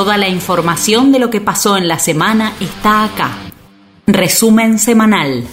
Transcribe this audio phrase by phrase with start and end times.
[0.00, 3.32] Toda la información de lo que pasó en la semana está acá.
[4.06, 5.44] Resumen semanal.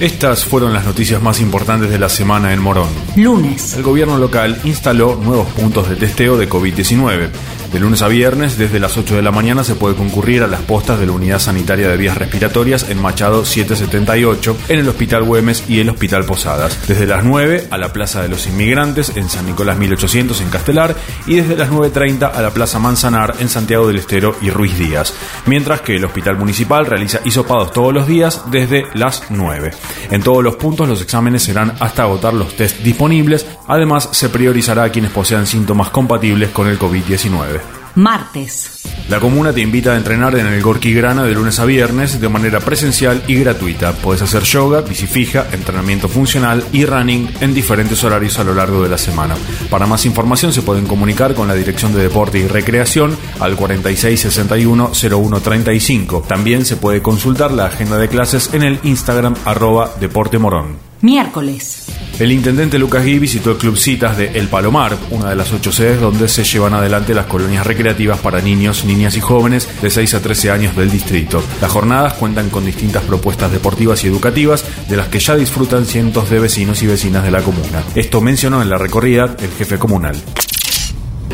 [0.00, 2.90] Estas fueron las noticias más importantes de la semana en Morón.
[3.16, 3.72] Lunes.
[3.72, 7.30] El gobierno local instaló nuevos puntos de testeo de COVID-19.
[7.74, 10.60] De lunes a viernes, desde las 8 de la mañana, se puede concurrir a las
[10.60, 15.64] postas de la Unidad Sanitaria de Vías Respiratorias en Machado 778, en el Hospital Güemes
[15.68, 16.86] y el Hospital Posadas.
[16.86, 20.94] Desde las 9 a la Plaza de los Inmigrantes en San Nicolás 1800 en Castelar
[21.26, 25.12] y desde las 9.30 a la Plaza Manzanar en Santiago del Estero y Ruiz Díaz.
[25.46, 29.72] Mientras que el Hospital Municipal realiza hisopados todos los días desde las 9.
[30.12, 33.44] En todos los puntos los exámenes serán hasta agotar los test disponibles.
[33.66, 37.63] Además, se priorizará a quienes posean síntomas compatibles con el COVID-19
[37.94, 38.82] martes.
[39.08, 42.28] La comuna te invita a entrenar en el Gorky Grana de lunes a viernes de
[42.28, 43.92] manera presencial y gratuita.
[43.92, 48.82] Puedes hacer yoga, bici fija, entrenamiento funcional y running en diferentes horarios a lo largo
[48.82, 49.34] de la semana.
[49.68, 56.26] Para más información se pueden comunicar con la Dirección de Deporte y Recreación al 4661-0135.
[56.26, 60.93] También se puede consultar la agenda de clases en el Instagram arroba Deporte Morón.
[61.04, 61.84] Miércoles.
[62.18, 65.70] El intendente Lucas Gui visitó el Club Citas de El Palomar, una de las ocho
[65.70, 70.14] sedes donde se llevan adelante las colonias recreativas para niños, niñas y jóvenes de 6
[70.14, 71.44] a 13 años del distrito.
[71.60, 76.30] Las jornadas cuentan con distintas propuestas deportivas y educativas, de las que ya disfrutan cientos
[76.30, 77.82] de vecinos y vecinas de la comuna.
[77.94, 80.16] Esto mencionó en la recorrida el jefe comunal.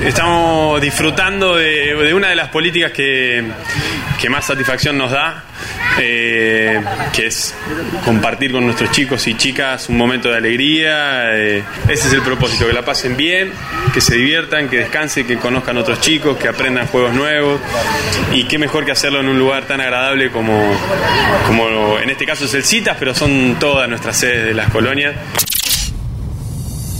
[0.05, 3.45] Estamos disfrutando de, una de las políticas que,
[4.31, 5.45] más satisfacción nos da,
[5.99, 6.81] eh,
[7.13, 7.55] que es
[8.05, 11.37] compartir con nuestros chicos y chicas un momento de alegría.
[11.37, 13.53] Eh, ese es el propósito, que la pasen bien,
[13.93, 17.61] que se diviertan, que descansen, que conozcan otros chicos, que aprendan juegos nuevos.
[18.33, 20.63] Y qué mejor que hacerlo en un lugar tan agradable como,
[21.47, 25.15] como en este caso es el CITAS, pero son todas nuestras sedes de las colonias.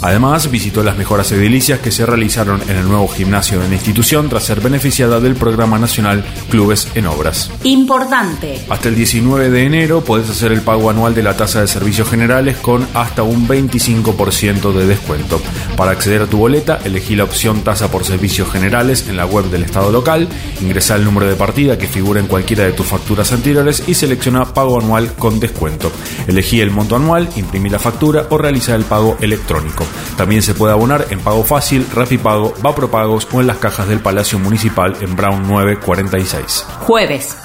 [0.03, 4.29] Además, visitó las mejoras edilicias que se realizaron en el nuevo gimnasio de la institución
[4.29, 7.51] tras ser beneficiada del Programa Nacional Clubes en Obras.
[7.65, 8.65] Importante.
[8.69, 12.09] Hasta el 19 de enero podés hacer el pago anual de la tasa de servicios
[12.09, 15.41] generales con hasta un 25% de descuento.
[15.77, 19.47] Para acceder a tu boleta, elegí la opción tasa por servicios generales en la web
[19.47, 20.29] del Estado local,
[20.63, 24.55] ingresa el número de partida que figura en cualquiera de tus facturas anteriores y selecciona
[24.55, 25.93] pago anual con descuento.
[26.27, 29.90] Elegí el monto anual, imprimí la factura o realiza el pago electrónico.
[30.17, 34.39] También se puede abonar en Pago Fácil, Rapipago, Vapropagos o en las cajas del Palacio
[34.39, 36.67] Municipal en Brown 946.
[36.81, 37.37] Jueves.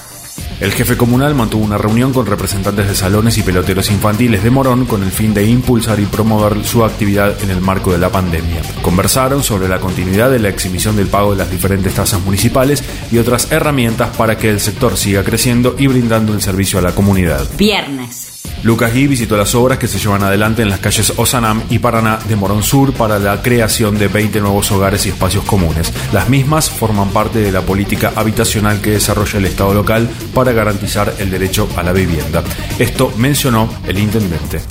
[0.59, 4.85] El jefe comunal mantuvo una reunión con representantes de salones y peloteros infantiles de Morón
[4.85, 8.61] con el fin de impulsar y promover su actividad en el marco de la pandemia.
[8.81, 13.17] Conversaron sobre la continuidad de la exhibición del pago de las diferentes tasas municipales y
[13.17, 17.45] otras herramientas para que el sector siga creciendo y brindando el servicio a la comunidad.
[17.57, 18.34] Viernes.
[18.65, 22.17] Lucas Gui visitó las obras que se llevan adelante en las calles Osanam y Paraná
[22.27, 25.93] de Morón Sur para la creación de 20 nuevos hogares y espacios comunes.
[26.11, 31.13] Las mismas forman parte de la política habitacional que desarrolla el Estado local para garantizar
[31.19, 32.43] el derecho a la vivienda.
[32.79, 34.61] Esto mencionó el intendente.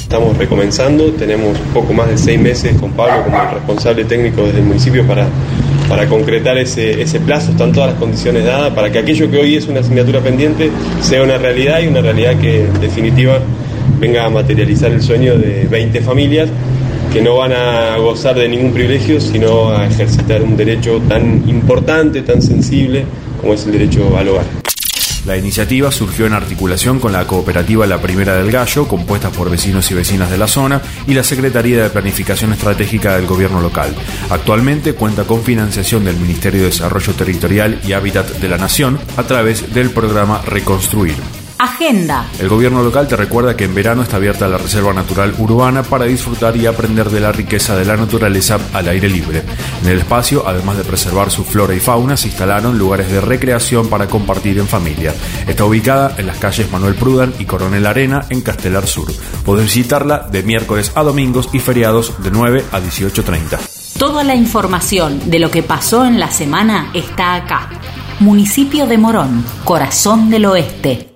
[0.00, 4.58] Estamos recomenzando, tenemos poco más de seis meses con Pablo como el responsable técnico desde
[4.58, 5.28] el municipio para
[5.90, 9.56] para concretar ese, ese plazo, están todas las condiciones dadas para que aquello que hoy
[9.56, 10.70] es una asignatura pendiente
[11.02, 13.40] sea una realidad y una realidad que en definitiva
[13.98, 16.48] venga a materializar el sueño de 20 familias
[17.12, 22.22] que no van a gozar de ningún privilegio, sino a ejercitar un derecho tan importante,
[22.22, 23.04] tan sensible
[23.40, 24.69] como es el derecho al hogar.
[25.26, 29.90] La iniciativa surgió en articulación con la cooperativa La Primera del Gallo, compuesta por vecinos
[29.90, 33.94] y vecinas de la zona, y la Secretaría de Planificación Estratégica del Gobierno local.
[34.30, 39.24] Actualmente cuenta con financiación del Ministerio de Desarrollo Territorial y Hábitat de la Nación a
[39.24, 41.39] través del programa Reconstruir.
[41.60, 42.26] Agenda.
[42.38, 46.06] El gobierno local te recuerda que en verano está abierta la Reserva Natural Urbana para
[46.06, 49.42] disfrutar y aprender de la riqueza de la naturaleza al aire libre.
[49.82, 53.90] En el espacio, además de preservar su flora y fauna, se instalaron lugares de recreación
[53.90, 55.12] para compartir en familia.
[55.46, 59.12] Está ubicada en las calles Manuel Prudan y Coronel Arena en Castelar Sur.
[59.44, 63.58] Podés visitarla de miércoles a domingos y feriados de 9 a 18.30.
[63.98, 67.68] Toda la información de lo que pasó en la semana está acá.
[68.18, 71.06] Municipio de Morón, Corazón del Oeste.